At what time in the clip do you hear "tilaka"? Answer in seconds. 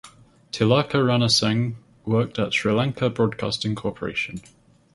0.51-0.97